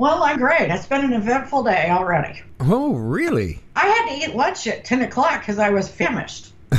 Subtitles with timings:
[0.00, 0.70] Well, I'm great.
[0.70, 2.40] It's been an eventful day already.
[2.58, 3.60] Oh, really?
[3.76, 6.54] I had to eat lunch at 10 o'clock because I was famished.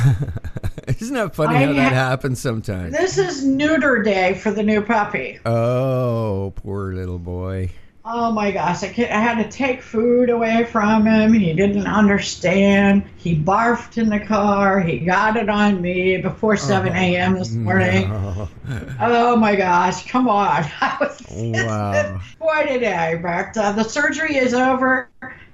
[0.87, 2.97] Isn't that funny I how that ha- happens sometimes?
[2.97, 5.37] This is neuter day for the new puppy.
[5.45, 7.69] Oh, poor little boy.
[8.03, 11.33] Oh my gosh, I, I had to take food away from him.
[11.33, 13.03] He didn't understand.
[13.17, 14.79] He barfed in the car.
[14.79, 17.35] He got it on me before 7 a.m.
[17.35, 18.09] this morning.
[18.09, 18.49] No.
[18.99, 20.63] Oh my gosh, come on.
[20.81, 22.19] I was, Wow.
[22.39, 25.07] quite a day, but uh, the surgery is over.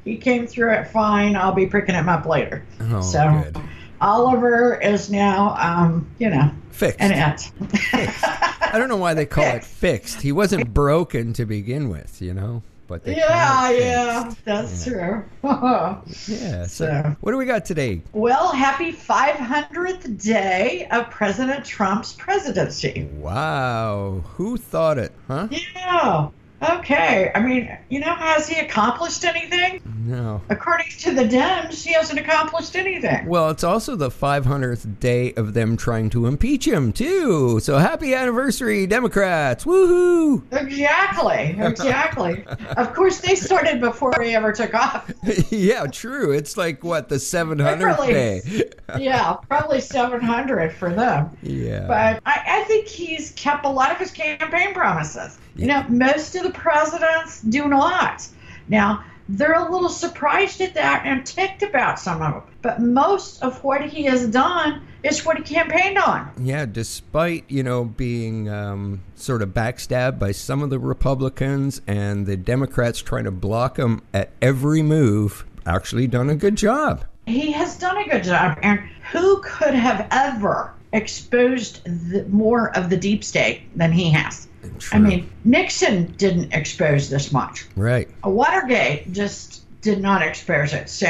[0.05, 1.35] He came through it fine.
[1.35, 2.63] I'll be picking him up later.
[2.79, 3.61] Oh, So- good.
[3.99, 7.01] Oliver is now, um, you know, Fixed.
[7.01, 7.51] an it.
[8.77, 10.21] I don't know why they call it fixed.
[10.21, 12.61] He wasn't broken to begin with, you know?
[12.85, 15.25] But yeah, yeah, that's true.
[15.43, 16.03] Yeah.
[16.05, 18.03] So, So- what do we got today?
[18.13, 23.09] well, happy 500th day of President Trump's presidency.
[23.15, 24.23] Wow.
[24.35, 25.47] Who thought it, huh?
[25.49, 26.29] Yeah.
[26.61, 27.31] Okay.
[27.35, 29.81] I mean, you know, has he accomplished anything?
[30.05, 30.41] No.
[30.49, 33.27] According to the Dems, he hasn't accomplished anything.
[33.27, 37.59] Well, it's also the 500th day of them trying to impeach him, too.
[37.59, 39.65] So happy anniversary, Democrats!
[39.65, 40.41] Woohoo!
[40.51, 41.55] Exactly.
[41.59, 42.45] Exactly.
[42.77, 45.11] of course, they started before he ever took off.
[45.51, 46.31] yeah, true.
[46.31, 48.13] It's like, what, the 700th Really?
[48.13, 48.63] day?
[48.97, 51.37] Yeah, probably 700 for them.
[51.43, 51.85] Yeah.
[51.87, 55.37] But I, I think he's kept a lot of his campaign promises.
[55.55, 58.27] You know, most of the presidents do not.
[58.67, 62.43] Now, they're a little surprised at that and ticked about some of them.
[62.61, 66.31] But most of what he has done is what he campaigned on.
[66.37, 72.25] Yeah, despite, you know, being um, sort of backstabbed by some of the Republicans and
[72.25, 77.03] the Democrats trying to block him at every move, actually done a good job.
[77.25, 78.57] He has done a good job.
[78.61, 78.79] And
[79.11, 84.46] who could have ever exposed the, more of the deep state than he has?
[84.91, 87.65] I mean, Nixon didn't expose this much.
[87.75, 88.07] right.
[88.23, 90.89] Watergate just did not expose it.
[90.89, 91.07] So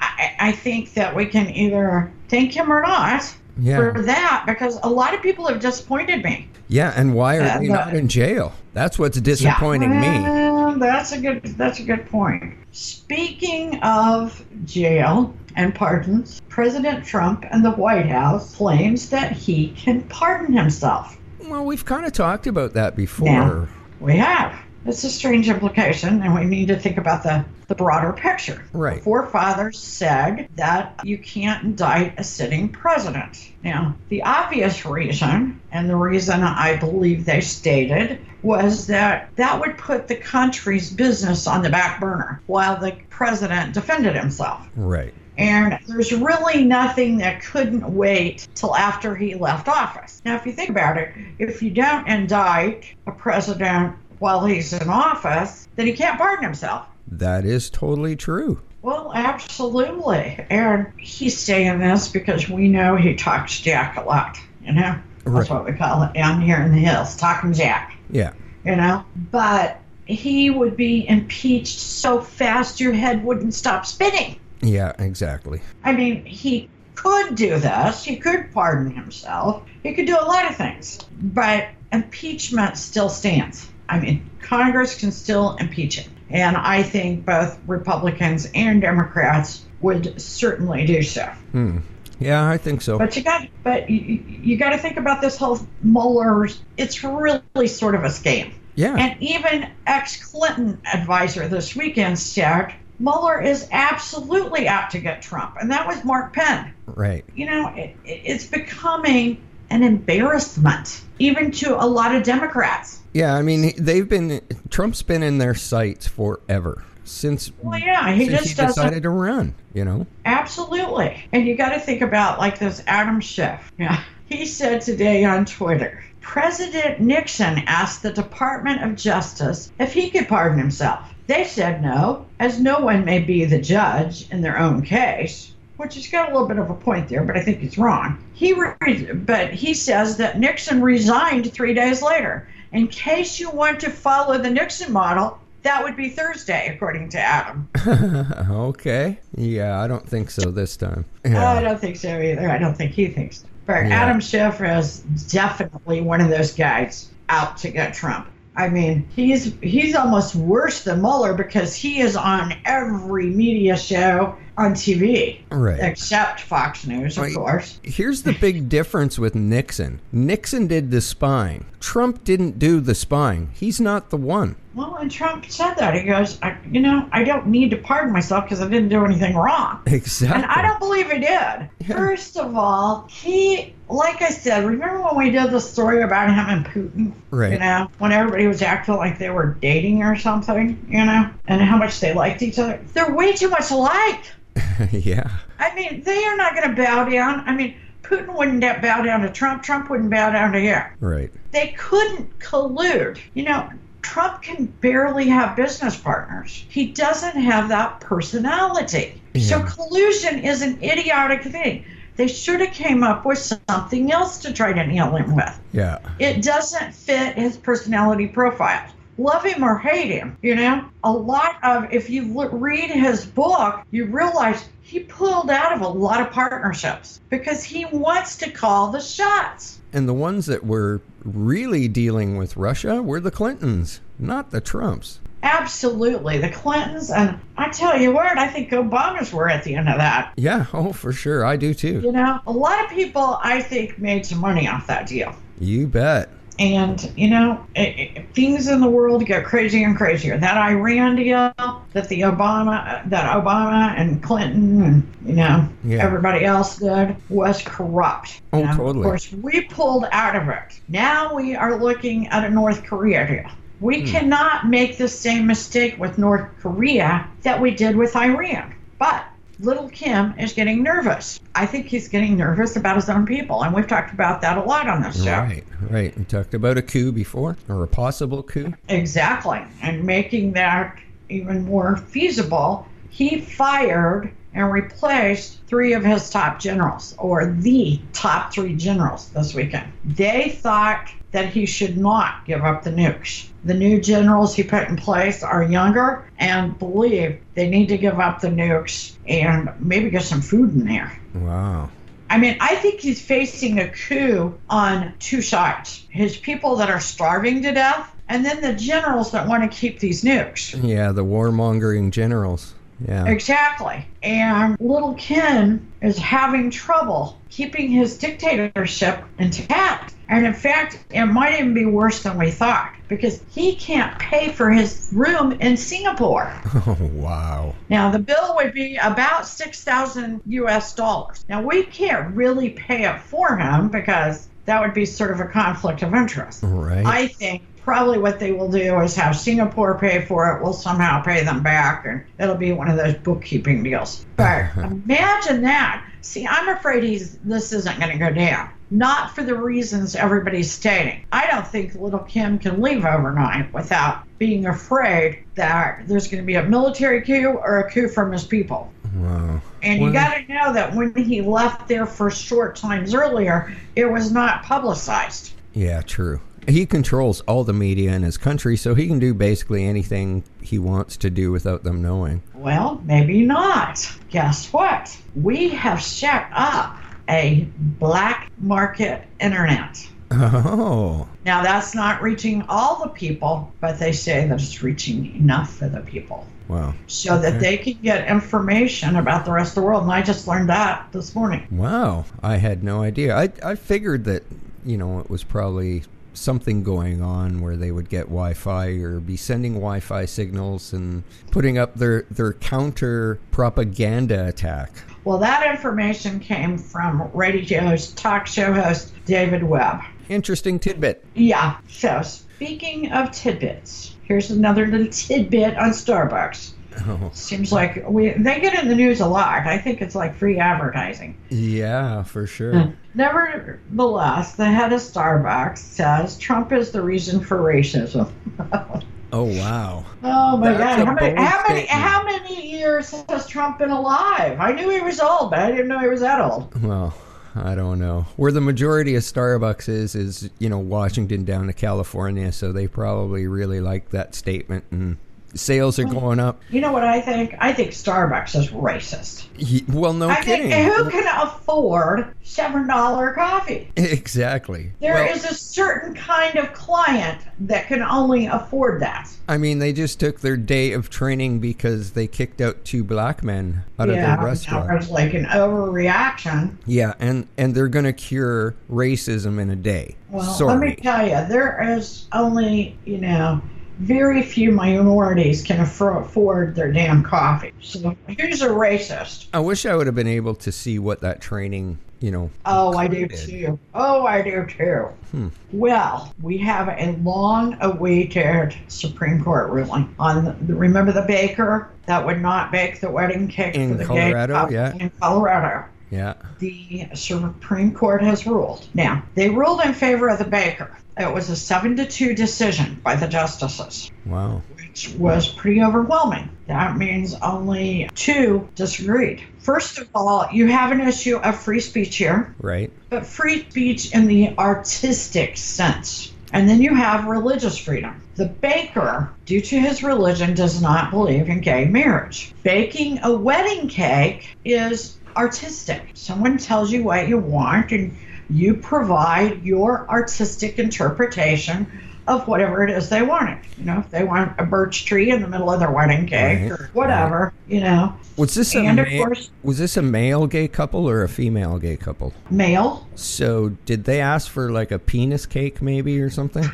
[0.00, 3.76] I, I think that we can either thank him or not Yeah.
[3.76, 6.48] for that because a lot of people have disappointed me.
[6.68, 8.52] Yeah, and why are Uh, they but- not in jail?
[8.72, 10.20] That's what's disappointing me.
[10.20, 12.54] Well, that's a good that's a good point.
[12.72, 20.02] Speaking of jail and pardons, President Trump and the White House claims that he can
[20.02, 21.16] pardon himself.
[21.48, 23.26] Well, we've kind of talked about that before.
[23.26, 23.66] Yeah.
[24.00, 24.58] We have.
[24.86, 28.62] It's a strange implication, and we need to think about the, the broader picture.
[28.74, 28.98] Right.
[28.98, 33.50] The forefathers said that you can't indict a sitting president.
[33.62, 39.78] Now, the obvious reason, and the reason I believe they stated, was that that would
[39.78, 44.68] put the country's business on the back burner while the president defended himself.
[44.76, 45.14] Right.
[45.36, 50.22] And there's really nothing that couldn't wait till after he left office.
[50.24, 54.88] Now, if you think about it, if you don't indict a president while he's in
[54.88, 56.86] office, then he can't pardon himself.
[57.08, 58.60] That is totally true.
[58.82, 60.44] Well, absolutely.
[60.50, 64.98] And he's saying this because we know he talks Jack a lot, you know?
[65.24, 65.38] Right.
[65.40, 68.32] That's what we call it down here in the hills, talking Jack, Yeah.
[68.64, 69.04] you know?
[69.30, 74.36] But he would be impeached so fast your head wouldn't stop spinning.
[74.64, 75.60] Yeah, exactly.
[75.84, 78.02] I mean, he could do this.
[78.04, 79.62] He could pardon himself.
[79.82, 80.98] He could do a lot of things.
[81.20, 83.68] But impeachment still stands.
[83.88, 86.10] I mean, Congress can still impeach him.
[86.30, 91.24] And I think both Republicans and Democrats would certainly do so.
[91.52, 91.78] Hmm.
[92.18, 92.96] Yeah, I think so.
[92.96, 96.60] But you got, but you, you got to think about this whole Mueller's.
[96.76, 98.52] It's really sort of a scam.
[98.76, 98.96] yeah.
[98.96, 105.70] And even ex-Clinton advisor this weekend said Mueller is absolutely out to get Trump, and
[105.70, 106.72] that was Mark Penn.
[106.86, 107.24] right.
[107.34, 113.00] You know, it, it- it's becoming an embarrassment, even to a lot of Democrats.
[113.12, 118.28] Yeah, I mean, they've been Trump's been in their sights forever since Well, yeah, he
[118.28, 119.54] just he decided to run.
[119.72, 120.06] You know.
[120.24, 121.24] Absolutely.
[121.32, 123.72] And you got to think about like this Adam Schiff.
[123.78, 124.02] Yeah.
[124.26, 130.26] he said today on Twitter President Nixon asked the Department of Justice if he could
[130.28, 131.13] pardon himself.
[131.26, 135.94] They said no, as no one may be the judge in their own case which
[135.94, 138.18] has got a little bit of a point there, but I think he's wrong.
[138.32, 142.48] He re- but he says that Nixon resigned three days later.
[142.72, 147.18] In case you want to follow the Nixon model, that would be Thursday, according to
[147.18, 147.68] Adam.
[148.50, 149.18] okay.
[149.36, 151.04] Yeah, I don't think so this time.
[151.24, 152.50] Oh, I don't think so either.
[152.50, 153.44] I don't think he thinks.
[153.66, 154.02] But Yeah.
[154.02, 155.00] Adam Schiff is
[155.30, 158.26] definitely one of those guys out to get Trump.
[158.56, 164.36] I mean, he's he's almost worse than Mueller because he is on every media show
[164.56, 165.80] on TV, Right.
[165.80, 167.34] except Fox News, of Right.
[167.34, 167.80] course.
[167.82, 169.98] Here's the big difference with Nixon.
[170.12, 171.64] Nixon did the spying.
[171.80, 173.48] Trump didn't do the spying.
[173.54, 174.54] He's not the one.
[174.74, 175.94] Well, and Trump said that.
[175.94, 179.04] He goes, I, you know, I don't need to pardon myself because I didn't do
[179.04, 179.80] anything wrong.
[179.94, 180.42] Exactly.
[180.42, 181.70] And I don't believe he did.
[181.86, 186.46] First of all, he, like I said, remember when we did the story about him
[186.48, 187.12] and Putin?
[187.30, 187.52] Right.
[187.52, 191.60] You know, when everybody was acting like they were dating or something, you know, and
[191.60, 192.80] how much they liked each other.
[192.92, 194.24] They're way too much alike.
[194.90, 195.30] yeah.
[195.58, 197.40] I mean, they are not going to bow down.
[197.48, 199.62] I mean, Putin wouldn't bow down to Trump.
[199.62, 200.82] Trump wouldn't bow down to him.
[201.00, 201.30] Right.
[201.52, 203.18] They couldn't collude.
[203.34, 203.70] You know,
[204.04, 206.64] Trump can barely have business partners.
[206.68, 209.20] He doesn't have that personality.
[209.40, 211.84] So collusion is an idiotic thing.
[212.16, 215.58] They should have came up with something else to try to nail him with.
[215.72, 215.98] Yeah.
[216.20, 218.86] It doesn't fit his personality profile.
[219.16, 220.84] Love him or hate him, you know?
[221.02, 225.80] A lot of, if you look, read his book, you realize he pulled out of
[225.80, 229.80] a lot of partnerships because he wants to call the shots.
[229.94, 235.20] And the ones that were really dealing with Russia were the Clintons, not the Trumps.
[235.44, 236.38] Absolutely.
[236.38, 239.98] The Clintons, and I tell you what, I think Obama's were at the end of
[239.98, 240.32] that.
[240.36, 241.44] Yeah, oh, for sure.
[241.44, 242.00] I do too.
[242.00, 245.32] You know, a lot of people, I think, made some money off that deal.
[245.60, 246.28] You bet.
[246.58, 250.38] And, you know, it, it, things in the world get crazier and crazier.
[250.38, 251.52] That Iran deal
[251.92, 256.04] that the Obama, that Obama and Clinton and, you know, Yeah.
[256.04, 258.40] everybody else did was corrupt.
[258.52, 258.98] Oh, totally.
[258.98, 260.80] Of course, we pulled out of it.
[260.88, 263.50] Now we are looking at a North Korea deal.
[263.80, 264.06] We Hmm.
[264.06, 268.72] cannot make the same mistake with North Korea that we did with Iran.
[268.98, 269.24] But
[269.58, 271.40] little Kim is getting nervous.
[271.54, 273.62] I think he's getting nervous about his own people.
[273.62, 275.38] And we've talked about that a lot on this show.
[275.38, 276.16] Right, right.
[276.16, 278.74] We talked about a coup before, or a possible coup.
[278.88, 279.62] Exactly.
[279.82, 280.98] And making that
[281.28, 288.52] even more feasible, he fired and replaced three of his top generals, or the top
[288.52, 289.92] three generals this weekend.
[290.04, 293.48] They thought that he should not give up the nukes.
[293.64, 298.20] The new generals he put in place are younger and believe they need to give
[298.20, 301.20] up the nukes and maybe get some food in there.
[301.34, 301.90] Wow.
[302.30, 307.00] I mean, I think he's facing a coup on two sides his people that are
[307.00, 310.80] starving to death, and then the generals that want to keep these nukes.
[310.86, 312.74] Yeah, the warmongering generals.
[313.04, 313.26] Yeah.
[313.26, 314.06] Exactly.
[314.22, 320.13] And little Kim is having trouble keeping his dictatorship intact.
[320.28, 324.50] And in fact, it might even be worse than we thought because he can't pay
[324.50, 326.52] for his room in Singapore.
[326.74, 327.74] Oh, wow.
[327.88, 331.44] Now, the bill would be about 6,000 US dollars.
[331.48, 335.46] Now, we can't really pay it for him because that would be sort of a
[335.46, 336.60] conflict of interest.
[336.62, 337.04] Right.
[337.04, 340.62] I think probably what they will do is have Singapore pay for it.
[340.62, 344.24] We'll somehow pay them back, and it'll be one of those bookkeeping deals.
[344.36, 346.08] But imagine that.
[346.22, 348.70] See, I'm afraid he's this isn't going to go down.
[348.90, 351.24] Not for the reasons everybody's stating.
[351.32, 356.46] I don't think little Kim can leave overnight without being afraid that there's going to
[356.46, 358.92] be a military coup or a coup from his people.
[359.16, 359.60] wow.
[359.82, 364.06] And you got to know that when he left there for short times earlier, it
[364.06, 365.52] was not publicized.
[365.72, 366.40] Yeah, true.
[366.66, 370.78] He controls all the media in his country, so he can do basically anything he
[370.78, 372.42] wants to do without them knowing.
[372.54, 374.10] Well, maybe not.
[374.30, 375.14] Guess what?
[375.34, 376.96] We have set up
[377.28, 380.08] a black market internet.
[380.30, 385.76] Oh, Now, that's not reaching all the people, but they say that it's reaching enough
[385.76, 386.94] for the people wow.
[387.06, 390.02] so that they can get information about the rest of the world.
[390.04, 391.66] And I just learned that this morning.
[391.70, 392.24] Wow.
[392.42, 393.36] I had no idea.
[393.36, 394.44] I, I figured that,
[394.84, 399.36] you know, it was probably something going on where they would get Wi-Fi or be
[399.36, 404.90] sending Wi-Fi signals and putting up their, their counter propaganda attack.
[405.24, 410.02] Well, that information came from radio's talk show host, David Webb.
[410.28, 411.24] Interesting tidbit.
[411.34, 411.78] Yeah.
[411.88, 416.72] So speaking of tidbits, here's another little tidbit on Starbucks.
[417.06, 419.66] Oh, Seems like we they get in the news a lot.
[419.66, 421.36] I think it's like free advertising.
[421.48, 422.72] yeah, for sure.
[422.72, 422.90] Hmm.
[423.14, 428.30] Nevertheless, the head of Starbucks says Trump is the reason for racism.
[429.36, 430.04] Oh, wow.
[430.22, 431.08] Oh my That's God!
[431.08, 434.60] How many, how many how many years has Trump been alive?
[434.60, 436.80] I knew he was old, but I didn't know he was that old.
[436.80, 437.12] Well,
[437.56, 438.26] I don't know.
[438.36, 442.52] Where the majority of Starbucks is, is, you know, Washington down to California.
[442.52, 445.16] So they probably really like that statement and
[445.54, 446.60] sales are going up.
[446.70, 447.54] You know what I think?
[447.58, 449.46] I think Starbucks is racist.
[449.56, 450.70] Ye- Well, no I kidding.
[450.70, 453.90] think who can afford seven dollar coffee?
[453.96, 454.92] Exactly.
[455.00, 459.28] There is Well, a certain kind of client that can only afford that.
[459.48, 463.44] I mean, they just took their day of training because they kicked out two black
[463.44, 464.90] men out of their restaurant.
[465.00, 466.76] It's like an overreaction.
[466.86, 470.16] Yeah, and and they're going to cure racism in a day.
[470.30, 470.70] Well, Sorry.
[470.70, 473.60] let me tell you, there is only, you know,
[473.98, 477.72] very few minorities can afford afford their damn coffee.
[477.80, 479.46] So who's a racist?
[479.52, 482.50] I wish I would have been able to see what that training, you know.
[482.66, 483.78] Oh, I do too.
[483.94, 485.08] Oh, I do too.
[485.30, 485.48] Hmm.
[485.72, 492.40] Well, we have a long-awaited Supreme Court ruling on the, remember the baker that would
[492.40, 494.94] not bake the wedding cake In for the Colorado, gay yeah.
[494.96, 495.84] in Colorado.
[496.10, 496.34] Yeah.
[496.58, 498.86] The Supreme Court has ruled.
[498.94, 500.90] Now, they ruled in favor of the baker.
[501.16, 504.62] It was a seven to two decision by the justices, Wow.
[504.76, 506.48] which was pretty overwhelming.
[506.66, 509.42] That means only two disagreed.
[509.60, 512.90] First of all, you have an issue of free speech here Right.
[513.10, 516.32] but free speech in the artistic sense.
[516.52, 518.20] And then you have religious freedom.
[518.36, 522.52] The baker, due to his religion, does not believe in gay marriage.
[522.62, 526.02] Baking a wedding cake is artistic.
[526.14, 528.16] Someone tells you what you want, and
[528.50, 531.86] you provide your artistic interpretation
[532.26, 533.58] of whatever it is they wanted.
[533.78, 536.70] You know, if they want a birch tree in the middle of their wedding cake
[536.70, 538.14] Right, or whatever, you know.
[538.36, 541.28] Was this a And of ma- course, was this a male gay couple or a
[541.28, 542.32] female gay couple?
[542.50, 543.06] male.
[543.14, 546.64] So did they ask for like a penis cake maybe or something?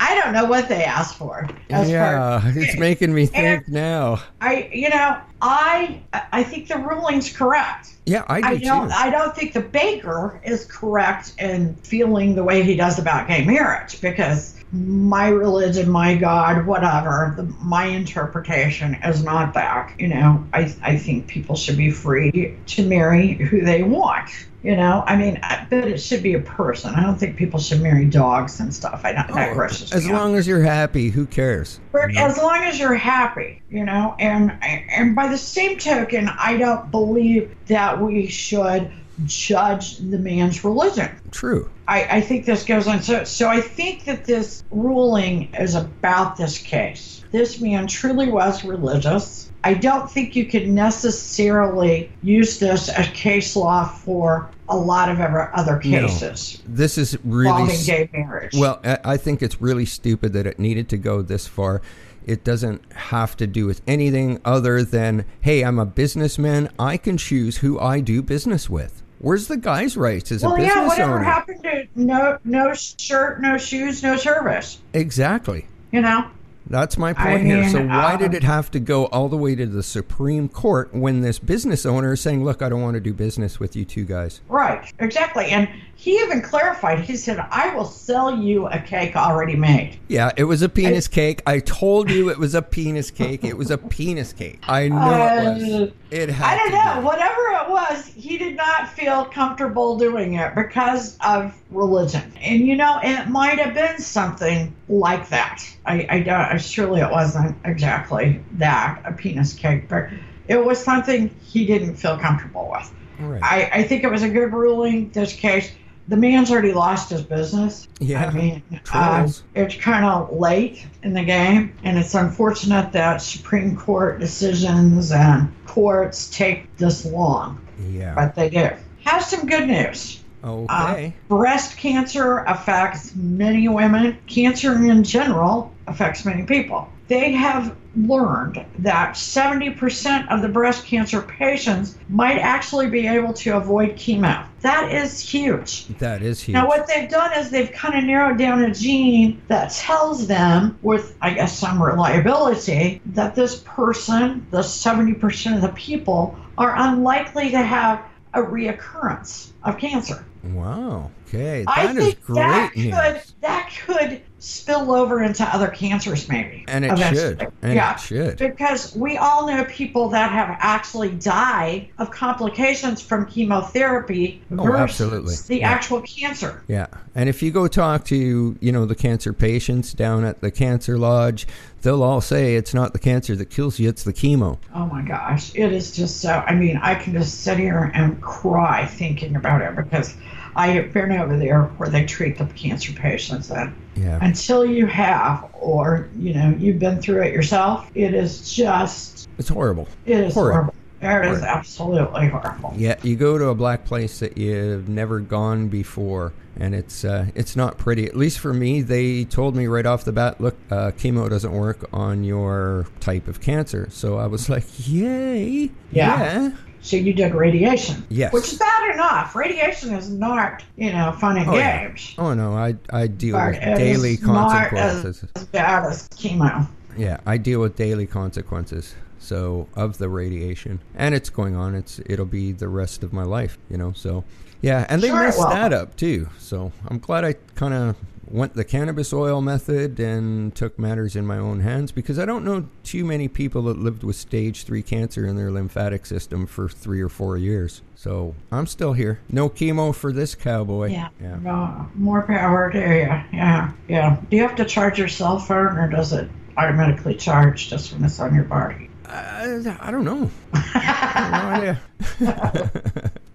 [0.00, 1.48] I don't know what they asked for.
[1.68, 4.22] yeah, it's making me think And- now.
[4.40, 7.90] I, you know, I, I think the ruling's correct.
[8.06, 8.94] Yeah, I do I don't, too.
[8.96, 13.44] I don't think the baker is correct in feeling the way he does about gay
[13.44, 19.94] marriage because my religion, my God, whatever, the, my interpretation is not that.
[19.98, 24.30] You know, I, I think people should be free to marry who they want.
[24.62, 26.92] You know, I mean, I bet it should be a person.
[26.94, 29.02] I don't think people should marry dogs and stuff.
[29.04, 30.18] I don't, that oh, grosses Oh, as me out.
[30.18, 31.78] long as you're happy, who cares?
[31.92, 36.56] For- as long as you're happy, you know, and and by the same token, I
[36.56, 38.90] don't believe that we should
[39.26, 41.10] judge the man's religion.
[41.30, 41.70] True.
[41.86, 43.02] I, I think this goes on.
[43.02, 47.17] So, so I think that this ruling is about this case.
[47.30, 49.50] This man truly was religious.
[49.64, 55.18] I don't think you could necessarily use this as case law for a lot of
[55.20, 56.06] ever other No.
[56.06, 58.54] cases This is really gay marriage.
[58.56, 61.82] Well, I think it's really stupid that it needed to go this far.
[62.26, 66.68] It doesn't have to do with anything other than, hey, I'm a businessman.
[66.78, 69.02] I can choose who I do business with.
[69.18, 71.24] Where's the guy's rights as a well, business yeah, whatever owner?
[71.24, 74.78] happened to no no shirt, no shoes, no service?
[74.92, 75.66] Exactly.
[75.90, 76.30] You know,
[76.70, 77.68] That's my point I here.
[77.70, 80.92] So why uh, did it have to go all the way to the Supreme Court
[80.94, 83.84] when this business owner is saying, "Look, I don't want to do business with you
[83.84, 84.40] two guys"?
[84.48, 84.92] right?
[84.98, 85.46] Exactly.
[85.46, 87.00] And he even clarified.
[87.00, 91.08] He said, "I will sell you a cake already made." Yeah, it was a penis
[91.08, 91.42] cake.
[91.46, 93.44] I told you it was a penis cake.
[93.44, 94.60] It was a penis cake.
[94.68, 95.92] I know it was.
[96.10, 97.06] It had I don't know.
[97.06, 102.32] Whatever it was, he did not feel comfortable doing it because of religion.
[102.40, 105.64] And you know, it might have been something like that.
[105.84, 106.34] I, I don't.
[106.34, 110.08] I, surely it wasn't exactly that a penis cake, but
[110.46, 112.92] it was something he didn't feel comfortable with.
[113.18, 113.42] Right.
[113.42, 115.10] I, I think it was a good ruling.
[115.10, 115.70] This case,
[116.06, 117.88] the man's already lost his business.
[118.00, 123.20] Yeah, I mean, uh, it's kind of late in the game, and it's unfortunate that
[123.20, 128.14] Supreme Court decisions and courts take this long, yeah.
[128.14, 128.70] but they do.
[129.04, 130.22] Have some good news.
[130.44, 131.06] Okay.
[131.06, 134.18] Uh, breast cancer affects many women.
[134.26, 136.88] Cancer in general affects many people.
[137.08, 143.56] They have learned that 70% of the breast cancer patients might actually be able to
[143.56, 144.46] avoid chemo.
[144.60, 145.86] That is huge.
[145.98, 146.52] that is huge.
[146.52, 150.78] Now, what they've done is they've kind of narrowed down a gene that tells them,
[150.82, 157.50] with I guess some reliability, that this person, the 70% of the people, are unlikely
[157.50, 158.02] to have
[158.34, 160.24] a reoccurrence of cancer.
[160.44, 161.10] wow.
[161.28, 161.64] Okay.
[161.66, 162.94] I That is think great that news.
[162.94, 166.64] could that could spill over into other cancers, maybe.
[166.68, 167.20] And it eventually.
[167.38, 167.52] should.
[167.60, 167.94] And yeah.
[167.94, 168.38] it should.
[168.38, 174.80] Because we all know people that have actually died of complications from chemotherapy Oh, versus
[175.02, 175.34] absolutely.
[175.48, 175.70] the Yeah.
[175.70, 176.62] actual cancer.
[176.68, 176.86] Yeah.
[177.16, 180.96] And if you go talk to, you know, the cancer patients down at the cancer
[180.98, 181.46] lodge,
[181.82, 184.58] they'll all say it's not the cancer that kills you, it's the chemo.
[184.72, 186.44] Oh my gosh, it is just so.
[186.46, 190.14] I mean, I can just sit here and cry thinking about it because
[190.56, 194.18] I have been over there where they treat the cancer patients, and Yeah.
[194.22, 199.48] until you have, or you know, you've been through it yourself, it is just, It's
[199.48, 199.88] horrible.
[200.06, 200.52] it is Horrid.
[200.54, 200.74] horrible.
[201.00, 202.74] It is absolutely horrible.
[202.76, 207.26] Yeah, you go to a black place that you've never gone before, and it's uh,
[207.36, 208.06] it's not pretty.
[208.06, 211.52] At least for me, they told me right off the bat, look, uh, chemo doesn't
[211.52, 213.86] work on your type of cancer.
[213.92, 216.50] So I was like, yay, Yeah.
[216.80, 218.32] So you did radiation, Yes.
[218.32, 219.34] which is bad enough.
[219.34, 221.86] Radiation is not, you know, fun and Oh, yeah.
[221.88, 222.14] games.
[222.18, 225.24] Oh no, I I deal But with daily not as, consequences.
[225.36, 226.66] as bad as chemo.
[226.96, 228.94] Yeah, I deal with daily consequences.
[229.20, 231.74] So of the radiation, and it's going on.
[231.74, 233.92] It's it'll be the rest of my life, you know.
[233.92, 234.24] So
[234.62, 236.28] yeah, and they Sure messed that up too.
[236.38, 237.96] So I'm glad I kind of
[238.30, 242.44] went the cannabis oil method and took matters in my own hands because I don't
[242.44, 246.68] know too many people that lived with stage three cancer in their lymphatic system for
[246.68, 247.82] three or four years.
[247.94, 249.20] So I'm still here.
[249.30, 250.90] No chemo for this cowboy.
[250.92, 251.08] Yeah.
[251.20, 251.38] Yeah.
[251.42, 253.38] No, more power to you.
[253.38, 253.72] Yeah.
[253.88, 254.20] Yeah.
[254.30, 258.04] Do you have to charge your cell phone or does it automatically charge just when
[258.04, 258.90] it's on your body?
[259.06, 260.30] I, I don't know.
[260.52, 261.80] I have
[262.20, 263.12] no idea.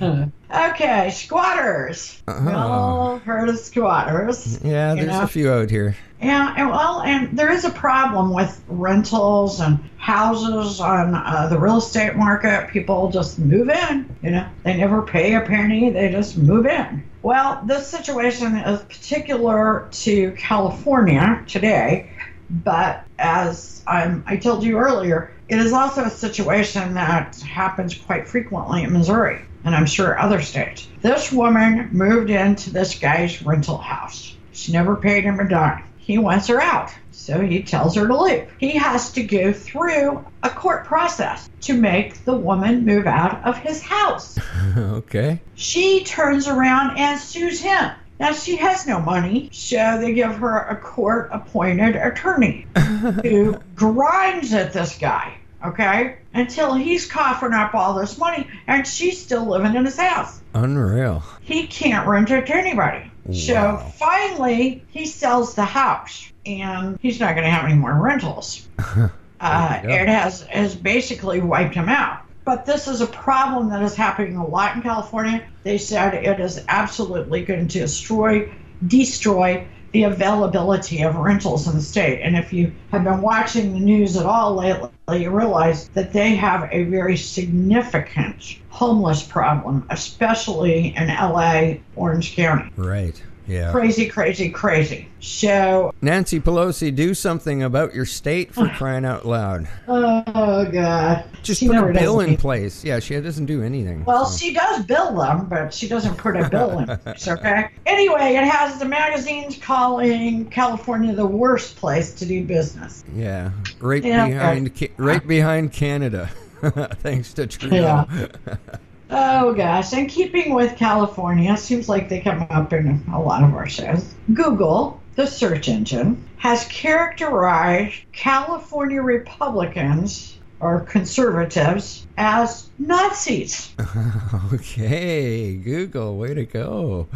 [0.52, 2.20] Okay, squatters.
[2.26, 2.56] We Uh-huh.
[2.56, 4.58] all heard of squatters.
[4.64, 5.22] Yeah, You there's know?
[5.22, 5.96] a few out here.
[6.20, 11.58] Yeah, and well, and there is a problem with rentals and houses on uh, the
[11.58, 12.68] real estate market.
[12.72, 14.14] People just move in.
[14.22, 17.04] You know, they never pay a penny; they just move in.
[17.22, 22.10] Well, this situation is particular to California today,
[22.50, 28.28] but as I'm, I told you earlier, it is also a situation that happens quite
[28.28, 30.86] frequently in Missouri, and I'm sure other states.
[31.02, 34.36] This woman moved into this guy's rental house.
[34.52, 35.84] She never paid him a dime.
[35.98, 38.48] He wants her out, so he tells her to leave.
[38.58, 43.58] He has to go through a court process to make the woman move out of
[43.58, 44.38] his house.
[44.76, 45.40] okay.
[45.56, 47.90] She turns around and sues him.
[48.20, 52.66] Now, she has no money, so they give her a court appointed attorney
[53.22, 59.22] who grinds at this guy, okay, until he's coughing up all this money and she's
[59.22, 60.40] still living in his house.
[60.54, 61.22] Unreal.
[61.42, 63.10] He can't rent it to anybody.
[63.24, 63.34] Wow.
[63.34, 68.66] So finally, he sells the house and he's not going to have any more rentals.
[68.78, 69.08] Uh,
[69.40, 70.02] There you go.
[70.02, 72.20] it has has basically wiped him out.
[72.44, 75.46] But this is a problem that is happening a lot in California.
[75.62, 78.52] They said it is absolutely going to destroy
[78.86, 82.20] destroy the availability of rentals in the state.
[82.22, 86.36] And if you have been watching the news at all lately, you realize that they
[86.36, 92.70] have a very significant homeless problem, especially in LA, Orange County.
[92.76, 93.20] Right.
[93.46, 93.72] Yeah.
[93.72, 95.08] Crazy, crazy, crazy.
[95.20, 99.68] So, Nancy Pelosi, do something about your state for crying out loud.
[99.88, 102.84] oh god, Just She put a bill in place.
[102.84, 104.04] Yeah, she doesn't do anything.
[104.04, 104.38] Well, so.
[104.38, 107.70] she does bill them, but she doesn't put a bill in place, okay?
[107.86, 113.04] Anyway, it has the magazines calling California the worst place to do business.
[113.14, 113.50] yeah,
[113.80, 116.30] right Yeah, behind, right behind Canada.
[117.02, 118.04] Thanks to Trudeau.
[118.12, 118.26] Yeah.
[119.10, 123.54] Oh gosh, and keeping with California, seems like they come up in a lot of
[123.54, 124.14] our shows.
[124.32, 133.74] Google, the search engine, has characterized California Republicans or conservatives as Nazis.
[134.52, 137.08] okay, Google, way to go.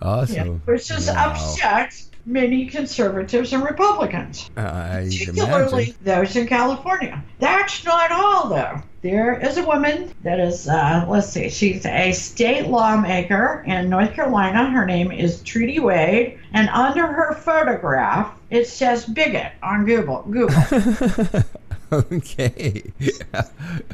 [0.00, 0.62] Awesome.
[0.66, 1.30] which has Wow.
[1.32, 4.50] upset many conservatives and Republicans.
[4.56, 5.96] I particularly imagine.
[6.02, 7.24] those in California.
[7.38, 8.82] That's not all, though.
[9.00, 14.12] There is a woman that is, uh, let's see, she's a state lawmaker in North
[14.12, 14.70] Carolina.
[14.70, 20.22] Her name is Trudy Wade, and under her photograph, it says bigot on Google.
[20.22, 21.44] Google.
[21.92, 22.82] okay.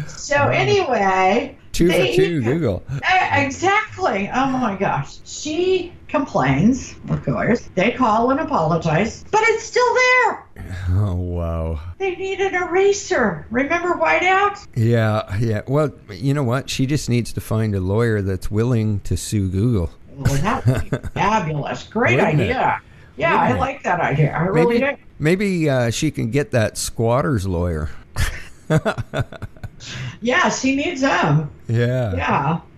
[0.06, 2.82] So anyway, two for they- two, Google.
[2.90, 3.00] Uh,
[3.32, 4.30] exactly.
[4.32, 5.18] Oh my gosh.
[5.24, 7.68] She complains, of course.
[7.74, 10.40] They call and apologize, but it's still there.
[10.90, 11.80] Oh, wow.
[11.98, 13.46] They need an eraser.
[13.50, 14.66] Remember Whiteout?
[14.76, 15.62] Yeah, yeah.
[15.66, 16.70] Well, you know what?
[16.70, 19.90] She just needs to find a lawyer that's willing to sue Google.
[20.16, 21.82] Well, that would be fabulous.
[21.84, 22.44] Great Wouldn't it?
[22.44, 22.80] idea.
[23.16, 23.60] Yeah, I Wouldn't it?
[23.60, 24.32] like that idea.
[24.32, 25.02] I really Maybe, do.
[25.18, 27.90] maybe uh, she can get that squatter's lawyer.
[30.20, 31.50] Yeah, she needs them.
[31.68, 32.14] Yeah.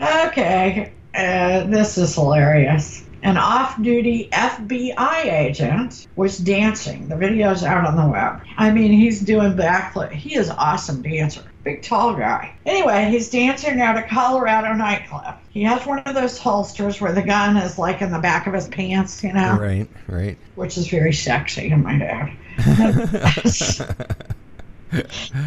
[0.00, 0.26] Yeah.
[0.28, 0.92] Okay.
[1.14, 3.02] Uh, this is hilarious.
[3.22, 7.08] an off duty FBI agent was dancing.
[7.08, 8.42] The video's out on the web.
[8.58, 10.12] I mean, he's doing backflip.
[10.12, 11.42] He is awesome dancer.
[11.64, 12.54] Big tall guy.
[12.66, 15.36] Anyway, he's dancing at a Colorado nightclub.
[15.50, 18.52] He has one of those holsters where the gun is like in the back of
[18.54, 20.36] his pants, you know, Right, right.
[20.54, 22.30] which is very sexy, I might add.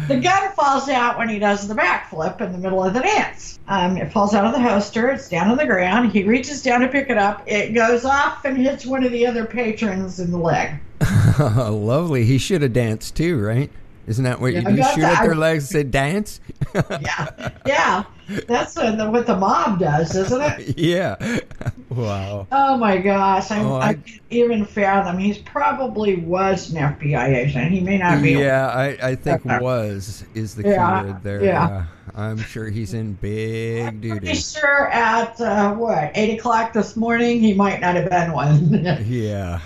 [0.08, 3.58] The gun falls out when he does the backflip in the middle of the dance.
[3.68, 5.10] Um, it falls out of the holster.
[5.10, 6.12] It's down on the ground.
[6.12, 7.42] He reaches down to pick it up.
[7.46, 10.74] It goes off and hits one of the other patrons in the leg.
[11.38, 12.24] Lovely.
[12.24, 13.70] He should have danced too, right?
[14.06, 14.82] Isn't that what Yeah, you I do?
[14.82, 16.40] Shoot at their legs, and say dance?
[16.74, 18.04] Yeah, yeah.
[18.46, 20.78] That's what the, what the mob does, isn't it?
[20.78, 21.40] yeah.
[21.88, 22.46] Wow.
[22.52, 25.18] Oh my gosh, I, Oh, I, I- can't even fathom.
[25.18, 27.72] He's probably was an FBI agent.
[27.72, 28.32] He may not be.
[28.32, 31.44] Yeah, I, I think was is the Yeah, keyword there.
[31.44, 31.86] yeah.
[32.14, 34.34] I'm sure he's in big Pretty duty.
[34.34, 38.74] sure at uh, what eight o'clock this morning he might not have been one.
[39.06, 39.60] Yeah.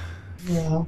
[0.47, 0.85] yeah.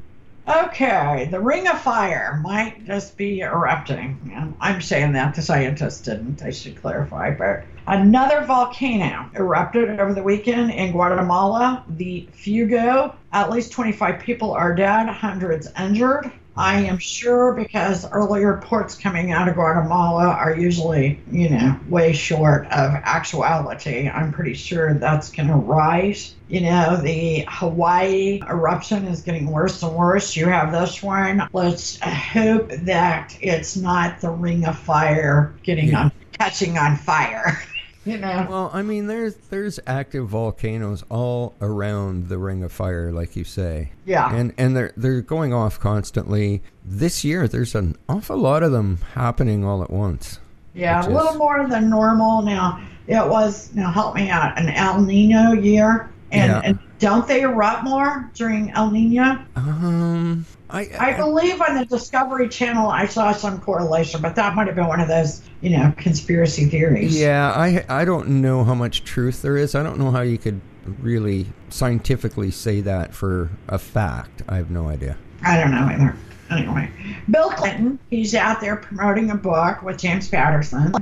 [0.49, 4.55] Okay, the Ring of Fire might just be erupting.
[4.61, 6.41] I'm saying that the scientists didn't.
[6.41, 11.85] I should clarify, but another volcano erupted over the weekend in Guatemala.
[11.89, 13.17] The Fuego.
[13.33, 16.31] At least 25 people are dead, hundreds injured.
[16.57, 22.12] I am sure because early reports coming out of Guatemala are usually, you know, way
[22.14, 24.09] short of actuality.
[24.09, 26.35] I'm pretty sure that's going to rise.
[26.49, 30.35] You know, the Hawaii eruption is getting worse and worse.
[30.37, 31.49] You have this one.
[31.53, 36.05] Let's hope that it's not the ring of fire getting Yeah.
[36.05, 37.62] on, catching on fire.
[38.12, 43.11] You know, Well, I mean, there's there's active volcanoes all around the Ring of Fire,
[43.12, 44.33] like you say, yeah.
[44.35, 46.62] and and they're they're going off constantly.
[46.85, 50.38] This year, there's an awful lot of them happening all at once.
[50.73, 52.42] Yeah, a little is- more than normal.
[52.42, 56.09] Now, it was, now help me out, an El Nino year.
[56.33, 56.61] And, Yeah.
[56.64, 59.38] and don't they erupt more during El Nino?
[59.57, 60.45] Um,
[60.77, 64.77] I, I believe on the Discovery Channel I saw some correlation, but that might have
[64.77, 67.19] been one of those, you know, conspiracy theories.
[67.19, 69.75] Yeah, I I don't know how much truth there is.
[69.75, 70.61] I don't know how you could
[71.01, 74.43] really scientifically say that for a fact.
[74.49, 75.17] I have no idea.
[75.43, 76.15] I don't know either.
[76.51, 76.91] Anyway,
[77.31, 80.93] Bill Clinton, he's out there promoting a book with James Patterson,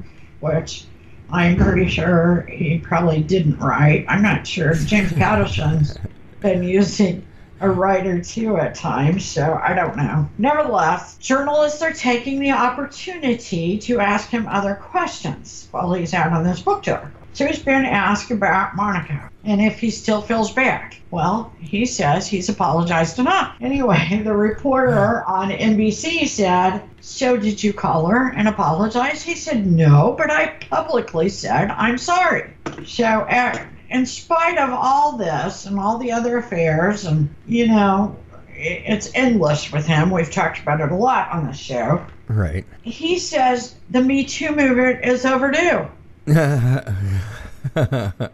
[0.41, 0.87] which
[1.31, 4.07] I'm pretty sure he probably didn't write.
[4.09, 4.71] I'm not sure.
[4.71, 5.99] If James Patterson's
[6.41, 7.27] been using
[7.65, 10.29] a writer too at times, so I don't know.
[10.39, 16.45] Nevertheless, journalists are taking the opportunity to ask him other questions while he's out on
[16.45, 17.13] this book tour.
[17.33, 20.95] So he's been asked about Monica and if he still feels bad.
[21.11, 23.57] Well, he says he's apologized enough.
[23.61, 29.23] Anyway, the reporter on NBC said, So did you call her and apologize?
[29.23, 32.53] He said, No, but I publicly said I'm sorry.
[32.87, 33.65] So, uh,
[33.95, 38.17] in spite of all this and all the other affairs, and you know,
[38.49, 40.11] it's endless with him.
[40.11, 42.05] We've talked about it a lot on the show.
[42.27, 42.67] Right.
[42.83, 45.87] He says the Me Too movement is overdue.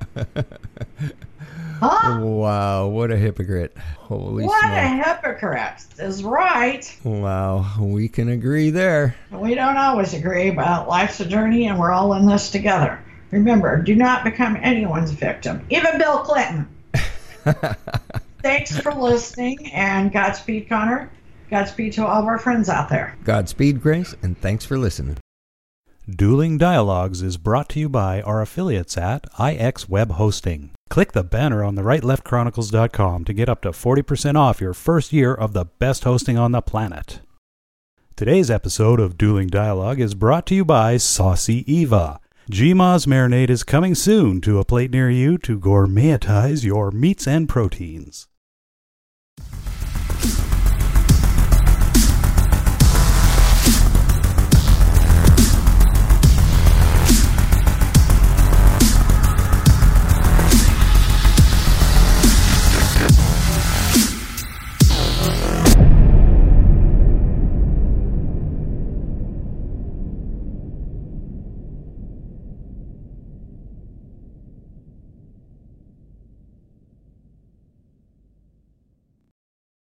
[1.81, 2.20] Huh?
[2.20, 3.75] wow, what a hypocrite.
[3.96, 4.49] Holy shit.
[4.49, 4.75] What smoke.
[4.75, 6.99] a hypocrite is right.
[7.05, 9.16] Wow, we can agree there.
[9.31, 13.01] We don't always agree, but life's a journey and we're all in this together.
[13.30, 16.68] Remember, do not become anyone's victim, even Bill Clinton.
[18.42, 21.10] Thanks for listening and Godspeed, Connor.
[21.50, 23.16] Godspeed to all of our friends out there.
[23.24, 25.18] Godspeed, Grace, and thanks for listening.
[26.08, 30.70] Dueling Dialogues is brought to you by our affiliates at IX Web Hosting.
[30.88, 35.34] Click the banner on the rightleftchronicles.com to get up to 40% off your first year
[35.34, 37.20] of the best hosting on the planet.
[38.16, 42.20] Today's episode of Dueling Dialogue is brought to you by Saucy Eva.
[42.50, 47.48] GMA's marinade is coming soon to a plate near you to gourmetize your meats and
[47.48, 48.26] proteins.